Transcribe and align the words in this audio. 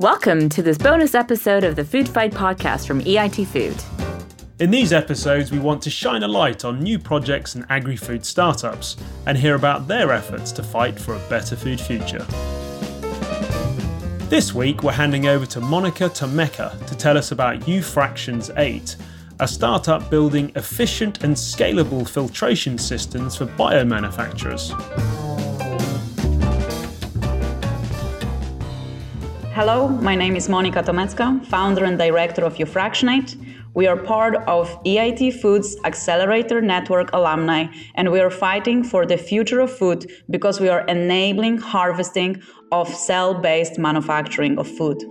Welcome 0.00 0.48
to 0.48 0.62
this 0.62 0.78
bonus 0.78 1.14
episode 1.14 1.62
of 1.62 1.76
the 1.76 1.84
Food 1.84 2.08
Fight 2.08 2.32
podcast 2.32 2.86
from 2.86 3.02
EIT 3.02 3.46
Food. 3.46 3.76
In 4.58 4.70
these 4.70 4.94
episodes, 4.94 5.52
we 5.52 5.58
want 5.58 5.82
to 5.82 5.90
shine 5.90 6.22
a 6.22 6.26
light 6.26 6.64
on 6.64 6.82
new 6.82 6.98
projects 6.98 7.54
and 7.54 7.66
agri 7.68 7.96
food 7.96 8.24
startups 8.24 8.96
and 9.26 9.36
hear 9.36 9.56
about 9.56 9.88
their 9.88 10.10
efforts 10.10 10.52
to 10.52 10.62
fight 10.62 10.98
for 10.98 11.16
a 11.16 11.28
better 11.28 11.54
food 11.54 11.78
future. 11.78 12.24
This 14.30 14.54
week, 14.54 14.82
we're 14.82 14.92
handing 14.92 15.26
over 15.26 15.44
to 15.44 15.60
Monika 15.60 16.08
Tomecka 16.08 16.86
to 16.86 16.96
tell 16.96 17.18
us 17.18 17.30
about 17.32 17.60
uFraction8, 17.60 18.96
a 19.40 19.46
startup 19.46 20.08
building 20.08 20.50
efficient 20.56 21.24
and 21.24 21.36
scalable 21.36 22.08
filtration 22.08 22.78
systems 22.78 23.36
for 23.36 23.44
biomanufacturers. 23.44 25.19
Hello, 29.60 29.88
my 29.88 30.14
name 30.14 30.36
is 30.36 30.48
Monika 30.48 30.82
Tomecka, 30.82 31.44
founder 31.44 31.84
and 31.84 31.98
director 31.98 32.46
of 32.46 32.54
uFraction8. 32.54 33.36
We 33.74 33.86
are 33.86 33.94
part 33.94 34.36
of 34.48 34.70
EIT 34.84 35.38
Foods 35.38 35.76
Accelerator 35.84 36.62
Network 36.62 37.10
alumni, 37.12 37.66
and 37.94 38.10
we 38.10 38.20
are 38.20 38.30
fighting 38.30 38.82
for 38.82 39.04
the 39.04 39.18
future 39.18 39.60
of 39.60 39.70
food 39.70 40.10
because 40.30 40.60
we 40.60 40.70
are 40.70 40.86
enabling 40.86 41.58
harvesting 41.58 42.42
of 42.72 42.88
cell 42.88 43.34
based 43.34 43.78
manufacturing 43.78 44.58
of 44.58 44.66
food. 44.66 45.04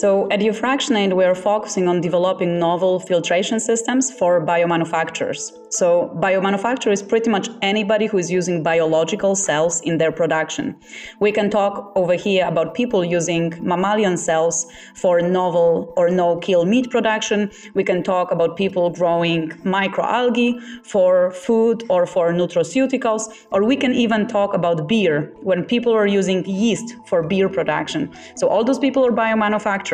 So 0.00 0.26
at 0.30 0.40
uFraction8, 0.40 1.14
we 1.14 1.26
are 1.26 1.34
focusing 1.34 1.86
on 1.86 2.00
developing 2.00 2.58
novel 2.58 3.00
filtration 3.00 3.60
systems 3.60 4.10
for 4.10 4.40
biomanufacturers. 4.46 5.52
So 5.68 6.10
biomanufacturer 6.18 6.90
is 6.90 7.02
pretty 7.02 7.28
much 7.28 7.50
anybody 7.60 8.06
who 8.06 8.16
is 8.16 8.30
using 8.30 8.62
biological 8.62 9.36
cells 9.36 9.82
in 9.82 9.98
their 9.98 10.10
production. 10.10 10.74
We 11.20 11.32
can 11.32 11.50
talk 11.50 11.92
over 11.96 12.14
here 12.14 12.46
about 12.46 12.74
people 12.74 13.04
using 13.04 13.52
mammalian 13.60 14.16
cells 14.16 14.66
for 14.94 15.20
novel 15.20 15.92
or 15.98 16.08
no-kill 16.08 16.64
meat 16.64 16.90
production. 16.90 17.50
We 17.74 17.84
can 17.84 18.02
talk 18.02 18.32
about 18.32 18.56
people 18.56 18.88
growing 18.88 19.50
microalgae 19.76 20.60
for 20.82 21.30
food 21.32 21.84
or 21.90 22.06
for 22.06 22.32
nutraceuticals, 22.32 23.24
or 23.52 23.64
we 23.64 23.76
can 23.76 23.92
even 23.92 24.26
talk 24.26 24.54
about 24.54 24.88
beer 24.88 25.30
when 25.42 25.62
people 25.62 25.92
are 25.92 26.06
using 26.06 26.42
yeast 26.46 26.96
for 27.06 27.22
beer 27.22 27.50
production. 27.50 28.10
So 28.34 28.48
all 28.48 28.64
those 28.64 28.78
people 28.78 29.06
are 29.06 29.12
biomanufacturers 29.12 29.89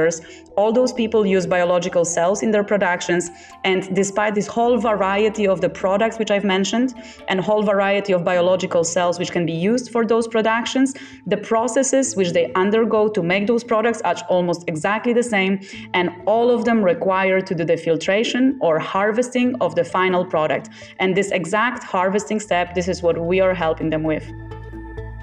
all 0.56 0.72
those 0.72 0.92
people 0.92 1.26
use 1.26 1.46
biological 1.46 2.04
cells 2.04 2.42
in 2.42 2.50
their 2.50 2.64
productions. 2.64 3.30
And 3.64 3.94
despite 3.94 4.34
this 4.34 4.46
whole 4.46 4.78
variety 4.78 5.46
of 5.46 5.60
the 5.60 5.68
products 5.68 6.18
which 6.18 6.30
I've 6.30 6.44
mentioned 6.44 6.94
and 7.28 7.40
whole 7.40 7.62
variety 7.62 8.12
of 8.12 8.24
biological 8.24 8.84
cells 8.84 9.18
which 9.18 9.30
can 9.30 9.44
be 9.46 9.52
used 9.52 9.90
for 9.90 10.06
those 10.06 10.26
productions, 10.26 10.94
the 11.26 11.36
processes 11.36 12.16
which 12.16 12.32
they 12.32 12.52
undergo 12.54 13.08
to 13.08 13.22
make 13.22 13.46
those 13.46 13.64
products 13.64 14.00
are 14.02 14.16
almost 14.28 14.64
exactly 14.66 15.12
the 15.12 15.22
same. 15.22 15.60
And 15.94 16.10
all 16.26 16.50
of 16.50 16.64
them 16.64 16.82
require 16.82 17.40
to 17.40 17.54
do 17.54 17.64
the 17.64 17.76
filtration 17.76 18.58
or 18.60 18.78
harvesting 18.78 19.54
of 19.60 19.74
the 19.74 19.84
final 19.84 20.24
product. 20.24 20.70
And 20.98 21.16
this 21.16 21.30
exact 21.30 21.82
harvesting 21.84 22.40
step, 22.40 22.74
this 22.74 22.88
is 22.88 23.02
what 23.02 23.18
we 23.18 23.40
are 23.40 23.54
helping 23.54 23.90
them 23.90 24.02
with. 24.02 24.45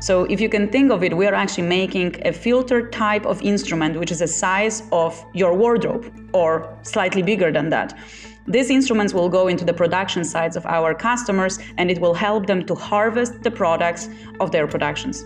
So 0.04 0.26
if 0.26 0.42
you 0.42 0.50
can 0.50 0.68
think 0.68 0.92
of 0.92 1.02
it, 1.02 1.16
we 1.16 1.26
are 1.28 1.34
actually 1.34 1.66
making 1.66 2.22
a 2.28 2.34
filter 2.34 2.90
type 2.90 3.26
of 3.26 3.42
instrument, 3.42 3.98
which 3.98 4.12
is 4.12 4.20
the 4.20 4.28
size 4.28 4.84
of 4.92 5.26
your 5.34 5.54
wardrobe 5.54 6.04
or 6.34 6.78
slightly 6.82 7.22
bigger 7.22 7.54
than 7.54 7.70
that. 7.70 7.98
These 8.46 8.70
instruments 8.70 9.14
will 9.14 9.30
go 9.30 9.48
into 9.48 9.64
the 9.64 9.74
production 9.74 10.26
sites 10.26 10.58
of 10.58 10.66
our 10.66 10.94
customers 10.94 11.58
and 11.78 11.90
it 11.90 12.02
will 12.02 12.14
help 12.14 12.48
them 12.48 12.66
to 12.66 12.76
harvest 12.76 13.44
the 13.44 13.52
products 13.52 14.10
of 14.42 14.52
their 14.52 14.68
productions. 14.68 15.24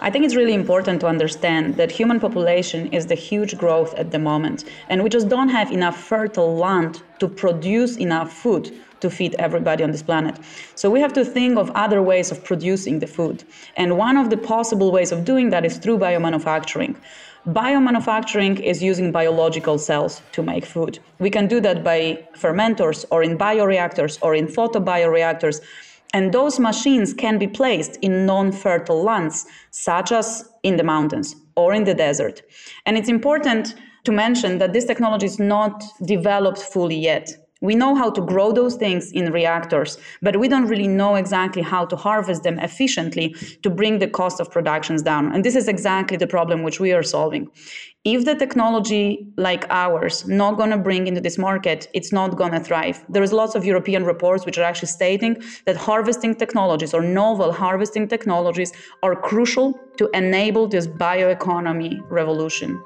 I 0.00 0.08
think 0.10 0.24
it's 0.24 0.36
really 0.36 0.54
important 0.54 1.00
to 1.00 1.08
understand 1.08 1.74
that 1.76 1.90
human 1.90 2.20
population 2.20 2.86
is 2.90 3.04
the 3.06 3.14
huge 3.14 3.58
growth 3.58 3.92
at 3.96 4.10
the 4.12 4.18
moment, 4.18 4.64
and 4.88 5.02
we 5.02 5.10
just 5.10 5.28
don't 5.28 5.48
have 5.48 5.72
enough 5.72 5.96
fertile 5.96 6.56
land 6.56 7.02
to 7.18 7.28
produce 7.28 7.96
enough 7.96 8.32
food 8.32 8.72
to 9.00 9.10
feed 9.10 9.34
everybody 9.38 9.84
on 9.84 9.90
this 9.90 10.02
planet. 10.02 10.36
So 10.74 10.90
we 10.90 11.00
have 11.00 11.12
to 11.14 11.24
think 11.24 11.58
of 11.58 11.70
other 11.70 12.02
ways 12.02 12.30
of 12.30 12.44
producing 12.44 12.98
the 12.98 13.06
food. 13.06 13.44
And 13.76 13.96
one 13.98 14.16
of 14.16 14.30
the 14.30 14.36
possible 14.36 14.90
ways 14.92 15.12
of 15.12 15.24
doing 15.24 15.50
that 15.50 15.64
is 15.64 15.78
through 15.78 15.98
biomanufacturing. 15.98 16.96
Biomanufacturing 17.46 18.58
is 18.58 18.82
using 18.82 19.12
biological 19.12 19.78
cells 19.78 20.20
to 20.32 20.42
make 20.42 20.64
food. 20.64 20.98
We 21.20 21.30
can 21.30 21.46
do 21.46 21.60
that 21.60 21.84
by 21.84 22.26
fermenters 22.36 23.04
or 23.10 23.22
in 23.22 23.38
bioreactors 23.38 24.18
or 24.20 24.34
in 24.34 24.48
photobioreactors. 24.48 25.60
And 26.12 26.32
those 26.32 26.58
machines 26.58 27.14
can 27.14 27.38
be 27.38 27.46
placed 27.46 27.98
in 28.02 28.26
non 28.26 28.50
fertile 28.50 29.02
lands, 29.02 29.46
such 29.70 30.10
as 30.10 30.48
in 30.64 30.76
the 30.76 30.82
mountains 30.82 31.36
or 31.54 31.72
in 31.72 31.84
the 31.84 31.94
desert. 31.94 32.42
And 32.84 32.96
it's 32.96 33.08
important 33.08 33.76
to 34.04 34.12
mention 34.12 34.58
that 34.58 34.72
this 34.72 34.84
technology 34.84 35.26
is 35.26 35.38
not 35.38 35.84
developed 36.04 36.58
fully 36.58 36.96
yet. 36.96 37.45
We 37.62 37.74
know 37.74 37.94
how 37.94 38.10
to 38.10 38.20
grow 38.20 38.52
those 38.52 38.74
things 38.74 39.10
in 39.12 39.32
reactors, 39.32 39.96
but 40.20 40.38
we 40.38 40.46
don't 40.46 40.66
really 40.66 40.88
know 40.88 41.14
exactly 41.14 41.62
how 41.62 41.86
to 41.86 41.96
harvest 41.96 42.42
them 42.42 42.58
efficiently 42.58 43.34
to 43.62 43.70
bring 43.70 43.98
the 43.98 44.08
cost 44.08 44.40
of 44.40 44.50
productions 44.50 45.02
down. 45.02 45.32
And 45.32 45.42
this 45.42 45.56
is 45.56 45.66
exactly 45.66 46.18
the 46.18 46.26
problem 46.26 46.62
which 46.62 46.80
we 46.80 46.92
are 46.92 47.02
solving. 47.02 47.48
If 48.04 48.24
the 48.24 48.34
technology 48.34 49.26
like 49.36 49.64
ours 49.70 50.28
not 50.28 50.58
going 50.58 50.70
to 50.70 50.76
bring 50.76 51.06
into 51.06 51.20
this 51.20 51.38
market, 51.38 51.88
it's 51.94 52.12
not 52.12 52.36
going 52.36 52.52
to 52.52 52.60
thrive. 52.60 53.02
There's 53.08 53.32
lots 53.32 53.54
of 53.54 53.64
European 53.64 54.04
reports 54.04 54.44
which 54.44 54.58
are 54.58 54.62
actually 54.62 54.88
stating 54.88 55.42
that 55.64 55.76
harvesting 55.76 56.34
technologies 56.34 56.92
or 56.92 57.00
novel 57.00 57.52
harvesting 57.52 58.06
technologies 58.06 58.72
are 59.02 59.16
crucial 59.16 59.80
to 59.96 60.10
enable 60.12 60.68
this 60.68 60.86
bioeconomy 60.86 61.98
revolution. 62.10 62.80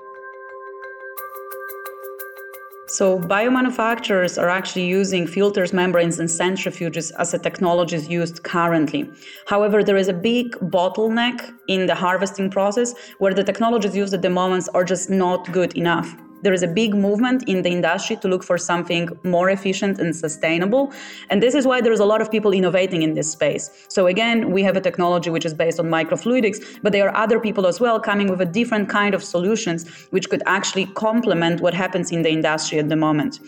So 2.92 3.20
biomanufacturers 3.20 4.36
are 4.36 4.48
actually 4.48 4.86
using 4.86 5.24
filters, 5.24 5.72
membranes, 5.72 6.18
and 6.18 6.28
centrifuges 6.28 7.12
as 7.20 7.32
a 7.32 7.38
technology 7.38 7.94
is 7.94 8.08
used 8.08 8.42
currently. 8.42 9.08
However, 9.46 9.84
there 9.84 9.96
is 9.96 10.08
a 10.08 10.12
big 10.12 10.56
bottleneck 10.56 11.54
in 11.68 11.86
the 11.86 11.94
harvesting 11.94 12.50
process 12.50 12.92
where 13.18 13.32
the 13.32 13.44
technologies 13.44 13.94
used 13.94 14.12
at 14.12 14.22
the 14.22 14.30
moment 14.30 14.68
are 14.74 14.82
just 14.82 15.08
not 15.08 15.52
good 15.52 15.76
enough 15.76 16.16
there 16.42 16.52
is 16.52 16.62
a 16.62 16.68
big 16.68 16.94
movement 16.94 17.44
in 17.48 17.62
the 17.62 17.70
industry 17.70 18.16
to 18.16 18.28
look 18.28 18.42
for 18.42 18.58
something 18.58 19.08
more 19.22 19.50
efficient 19.50 19.98
and 19.98 20.14
sustainable. 20.14 20.92
And 21.28 21.42
this 21.42 21.54
is 21.54 21.66
why 21.66 21.80
there's 21.80 22.00
a 22.00 22.04
lot 22.04 22.20
of 22.20 22.30
people 22.30 22.52
innovating 22.52 23.02
in 23.02 23.14
this 23.14 23.30
space. 23.30 23.70
So 23.88 24.06
again, 24.06 24.50
we 24.50 24.62
have 24.62 24.76
a 24.76 24.80
technology 24.80 25.30
which 25.30 25.44
is 25.44 25.54
based 25.54 25.78
on 25.80 25.86
microfluidics, 25.86 26.80
but 26.82 26.92
there 26.92 27.08
are 27.08 27.16
other 27.16 27.40
people 27.40 27.66
as 27.66 27.80
well 27.80 28.00
coming 28.00 28.28
with 28.28 28.40
a 28.40 28.46
different 28.46 28.88
kind 28.88 29.14
of 29.14 29.22
solutions 29.22 29.88
which 30.10 30.28
could 30.30 30.42
actually 30.46 30.86
complement 30.86 31.60
what 31.60 31.74
happens 31.74 32.10
in 32.12 32.22
the 32.22 32.30
industry 32.30 32.78
at 32.78 32.88
the 32.88 32.96
moment. 32.96 33.40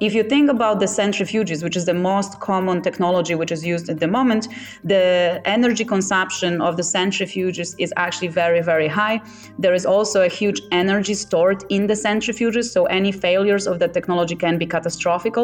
If 0.00 0.14
you 0.14 0.22
think 0.22 0.48
about 0.48 0.78
the 0.78 0.86
centrifuges, 0.86 1.64
which 1.64 1.76
is 1.76 1.84
the 1.84 1.94
most 1.94 2.38
common 2.38 2.82
technology 2.82 3.34
which 3.34 3.50
is 3.50 3.66
used 3.66 3.88
at 3.88 3.98
the 3.98 4.06
moment, 4.06 4.46
the 4.84 5.42
energy 5.44 5.84
consumption 5.84 6.60
of 6.60 6.76
the 6.76 6.84
centrifuges 6.84 7.74
is 7.78 7.92
actually 7.96 8.28
very, 8.28 8.62
very 8.62 8.86
high. 8.86 9.20
There 9.58 9.74
is 9.74 9.84
also 9.84 10.22
a 10.22 10.28
huge 10.28 10.60
energy 10.70 11.14
stored 11.14 11.64
in 11.68 11.88
the 11.88 11.94
centrifuges, 11.94 12.70
so 12.70 12.84
any 12.86 13.10
failures 13.10 13.66
of 13.66 13.80
the 13.80 13.88
technology 13.88 14.36
can 14.36 14.56
be 14.56 14.66
catastrophic. 14.66 15.36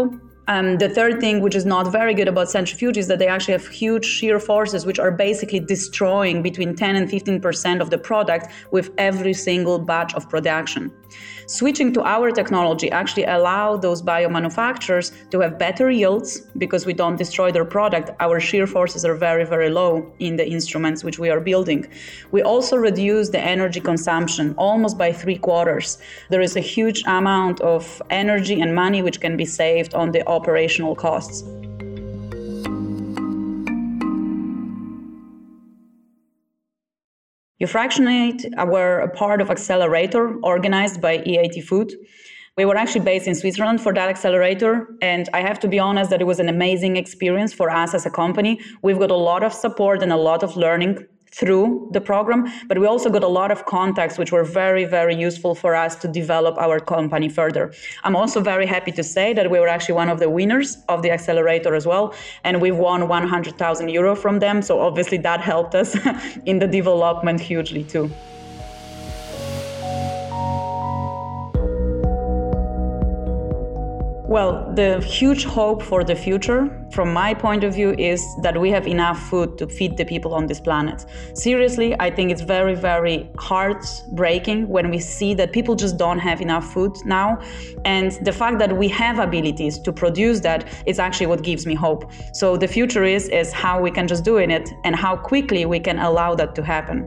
Um, 0.46 0.78
the 0.78 0.88
third 0.88 1.20
thing, 1.20 1.40
which 1.40 1.56
is 1.56 1.64
not 1.64 1.90
very 1.90 2.14
good 2.14 2.28
about 2.28 2.48
centrifuges, 2.48 2.98
is 2.98 3.06
that 3.08 3.18
they 3.18 3.26
actually 3.26 3.52
have 3.52 3.66
huge 3.66 4.04
shear 4.04 4.38
forces, 4.38 4.86
which 4.86 5.00
are 5.00 5.10
basically 5.10 5.58
destroying 5.58 6.42
between 6.42 6.76
10 6.76 6.96
and 6.96 7.10
15% 7.10 7.80
of 7.80 7.90
the 7.90 7.98
product 7.98 8.52
with 8.70 8.90
every 8.98 9.32
single 9.32 9.78
batch 9.78 10.14
of 10.14 10.28
production. 10.28 10.92
Switching 11.46 11.92
to 11.92 12.02
our 12.02 12.30
technology 12.30 12.90
actually 12.90 13.24
allow 13.24 13.76
those 13.76 14.00
biomanufacturers 14.02 15.12
to 15.30 15.40
have 15.40 15.58
better 15.58 15.90
yields 15.90 16.40
because 16.56 16.86
we 16.86 16.94
don't 16.94 17.16
destroy 17.16 17.52
their 17.52 17.66
product. 17.66 18.10
Our 18.20 18.40
shear 18.40 18.66
forces 18.66 19.04
are 19.04 19.14
very, 19.14 19.44
very 19.44 19.68
low 19.68 20.10
in 20.20 20.36
the 20.36 20.48
instruments 20.48 21.04
which 21.04 21.18
we 21.18 21.28
are 21.28 21.40
building. 21.40 21.86
We 22.30 22.42
also 22.42 22.76
reduce 22.76 23.28
the 23.28 23.40
energy 23.40 23.80
consumption 23.80 24.54
almost 24.56 24.96
by 24.96 25.12
three 25.12 25.36
quarters. 25.36 25.98
There 26.30 26.40
is 26.40 26.56
a 26.56 26.60
huge 26.60 27.02
amount 27.06 27.60
of 27.60 28.00
energy 28.08 28.60
and 28.60 28.74
money 28.74 29.02
which 29.02 29.20
can 29.20 29.36
be 29.36 29.44
saved 29.44 29.92
on 29.94 30.12
the 30.12 30.26
operational 30.26 30.94
costs. 30.94 31.44
uFraction8 37.64 38.68
were 38.68 39.00
a 39.00 39.08
part 39.08 39.40
of 39.40 39.50
Accelerator 39.50 40.36
organized 40.42 41.00
by 41.00 41.18
EIT 41.18 41.64
Food. 41.64 41.92
We 42.56 42.64
were 42.64 42.76
actually 42.76 43.04
based 43.04 43.26
in 43.26 43.34
Switzerland 43.34 43.80
for 43.80 43.92
that 43.94 44.08
accelerator, 44.08 44.86
and 45.02 45.28
I 45.34 45.40
have 45.40 45.58
to 45.60 45.68
be 45.68 45.78
honest 45.78 46.10
that 46.10 46.20
it 46.20 46.24
was 46.24 46.38
an 46.38 46.48
amazing 46.48 46.96
experience 46.96 47.52
for 47.52 47.68
us 47.68 47.94
as 47.94 48.06
a 48.06 48.10
company. 48.10 48.60
We've 48.82 48.98
got 48.98 49.10
a 49.10 49.16
lot 49.16 49.42
of 49.42 49.52
support 49.52 50.02
and 50.02 50.12
a 50.12 50.16
lot 50.16 50.42
of 50.44 50.56
learning 50.56 51.04
through 51.38 51.88
the 51.92 52.00
program, 52.00 52.46
but 52.68 52.78
we 52.78 52.86
also 52.86 53.10
got 53.10 53.24
a 53.24 53.32
lot 53.40 53.50
of 53.50 53.64
contacts 53.66 54.18
which 54.18 54.30
were 54.30 54.44
very, 54.44 54.84
very 54.84 55.14
useful 55.14 55.54
for 55.54 55.74
us 55.74 55.96
to 55.96 56.06
develop 56.06 56.56
our 56.58 56.78
company 56.78 57.28
further. 57.28 57.72
I'm 58.04 58.14
also 58.14 58.40
very 58.40 58.66
happy 58.66 58.92
to 58.92 59.02
say 59.02 59.32
that 59.34 59.50
we 59.50 59.58
were 59.58 59.68
actually 59.68 59.96
one 59.96 60.08
of 60.08 60.20
the 60.20 60.30
winners 60.30 60.78
of 60.88 61.02
the 61.02 61.10
accelerator 61.10 61.74
as 61.74 61.86
well, 61.86 62.14
and 62.44 62.60
we've 62.60 62.76
won 62.76 63.08
100,000 63.08 63.88
euro 63.88 64.14
from 64.14 64.38
them. 64.38 64.62
So 64.62 64.80
obviously 64.80 65.18
that 65.18 65.40
helped 65.40 65.74
us 65.74 65.96
in 66.46 66.58
the 66.60 66.68
development 66.68 67.40
hugely 67.40 67.84
too. 67.84 68.10
Well, 74.26 74.72
the 74.74 75.00
huge 75.00 75.44
hope 75.44 75.80
for 75.80 76.02
the 76.02 76.16
future, 76.16 76.83
from 76.94 77.12
my 77.12 77.34
point 77.34 77.64
of 77.64 77.74
view, 77.74 77.94
is 77.98 78.24
that 78.42 78.58
we 78.58 78.70
have 78.70 78.86
enough 78.86 79.18
food 79.28 79.58
to 79.58 79.66
feed 79.66 79.96
the 79.96 80.04
people 80.04 80.32
on 80.32 80.46
this 80.46 80.60
planet. 80.60 81.04
Seriously, 81.34 81.96
I 81.98 82.08
think 82.10 82.30
it's 82.30 82.42
very, 82.42 82.76
very 82.76 83.28
heartbreaking 83.38 84.68
when 84.68 84.90
we 84.90 85.00
see 85.00 85.34
that 85.34 85.52
people 85.52 85.74
just 85.74 85.96
don't 85.96 86.20
have 86.20 86.40
enough 86.40 86.72
food 86.72 86.92
now. 87.04 87.40
And 87.84 88.12
the 88.22 88.32
fact 88.32 88.58
that 88.60 88.76
we 88.76 88.88
have 88.88 89.18
abilities 89.18 89.78
to 89.80 89.92
produce 89.92 90.40
that 90.40 90.68
is 90.86 90.98
actually 90.98 91.26
what 91.26 91.42
gives 91.42 91.66
me 91.66 91.74
hope. 91.74 92.10
So 92.32 92.56
the 92.56 92.68
future 92.68 93.04
is 93.04 93.28
is 93.28 93.52
how 93.52 93.80
we 93.80 93.90
can 93.90 94.06
just 94.06 94.24
do 94.24 94.36
it 94.36 94.70
and 94.84 94.94
how 94.94 95.16
quickly 95.16 95.66
we 95.66 95.80
can 95.80 95.98
allow 95.98 96.34
that 96.36 96.54
to 96.54 96.62
happen. 96.62 96.98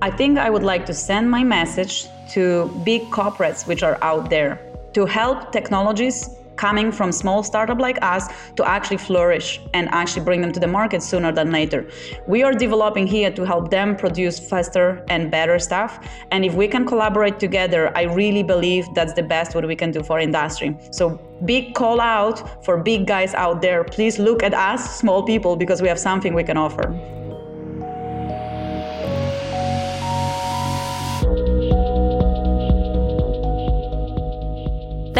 I 0.00 0.10
think 0.10 0.38
I 0.38 0.48
would 0.48 0.62
like 0.62 0.86
to 0.86 0.94
send 0.94 1.30
my 1.30 1.42
message 1.42 2.06
to 2.30 2.70
big 2.84 3.02
corporates 3.10 3.66
which 3.66 3.82
are 3.82 3.98
out 4.00 4.30
there 4.30 4.60
to 4.94 5.04
help 5.04 5.52
technologies 5.52 6.38
coming 6.58 6.92
from 6.92 7.12
small 7.12 7.42
startup 7.42 7.78
like 7.78 7.98
us 8.02 8.28
to 8.56 8.68
actually 8.68 8.98
flourish 8.98 9.60
and 9.72 9.88
actually 9.90 10.24
bring 10.24 10.40
them 10.42 10.52
to 10.52 10.60
the 10.60 10.66
market 10.66 11.02
sooner 11.02 11.32
than 11.32 11.50
later. 11.50 11.88
We 12.26 12.42
are 12.42 12.52
developing 12.52 13.06
here 13.06 13.30
to 13.30 13.44
help 13.44 13.70
them 13.70 13.96
produce 13.96 14.38
faster 14.38 15.04
and 15.08 15.30
better 15.30 15.58
stuff. 15.58 16.06
And 16.30 16.44
if 16.44 16.54
we 16.54 16.68
can 16.68 16.84
collaborate 16.84 17.38
together, 17.38 17.92
I 17.96 18.02
really 18.02 18.42
believe 18.42 18.86
that's 18.94 19.14
the 19.14 19.22
best 19.22 19.54
what 19.54 19.66
we 19.66 19.76
can 19.76 19.90
do 19.90 20.02
for 20.02 20.18
industry. 20.18 20.76
So 20.90 21.18
big 21.44 21.74
call 21.74 22.00
out 22.00 22.64
for 22.64 22.76
big 22.76 23.06
guys 23.06 23.32
out 23.34 23.62
there. 23.62 23.84
Please 23.84 24.18
look 24.18 24.42
at 24.42 24.52
us, 24.52 24.98
small 24.98 25.22
people, 25.22 25.56
because 25.56 25.80
we 25.80 25.88
have 25.88 25.98
something 25.98 26.34
we 26.34 26.44
can 26.44 26.56
offer. 26.56 27.17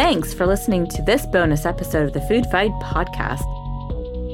Thanks 0.09 0.33
for 0.33 0.47
listening 0.47 0.87
to 0.87 1.03
this 1.03 1.27
bonus 1.27 1.67
episode 1.67 2.07
of 2.07 2.13
the 2.13 2.21
Food 2.21 2.47
Fight 2.47 2.71
podcast. 2.81 3.45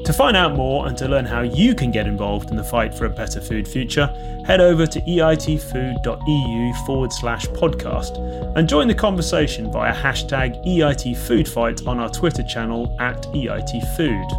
To 0.06 0.12
find 0.14 0.34
out 0.34 0.56
more 0.56 0.88
and 0.88 0.96
to 0.96 1.06
learn 1.06 1.26
how 1.26 1.42
you 1.42 1.74
can 1.74 1.90
get 1.90 2.06
involved 2.06 2.48
in 2.48 2.56
the 2.56 2.64
fight 2.64 2.94
for 2.94 3.04
a 3.04 3.10
better 3.10 3.42
food 3.42 3.68
future, 3.68 4.06
head 4.46 4.62
over 4.62 4.86
to 4.86 5.00
eitfood.eu 5.02 6.72
forward 6.86 7.12
slash 7.12 7.46
podcast 7.48 8.16
and 8.56 8.66
join 8.66 8.88
the 8.88 8.94
conversation 8.94 9.70
via 9.70 9.94
hashtag 9.94 10.56
EITFoodFight 10.66 11.86
on 11.86 12.00
our 12.00 12.08
Twitter 12.08 12.42
channel 12.42 12.96
at 12.98 13.24
EITFood. 13.34 14.30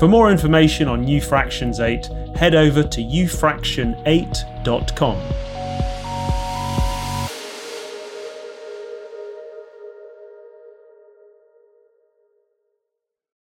For 0.00 0.08
more 0.08 0.32
information 0.32 0.88
on 0.88 1.20
Fraction 1.20 1.72
8, 1.80 2.06
head 2.34 2.56
over 2.56 2.82
to 2.82 3.00
ufraction8.com. 3.00 5.45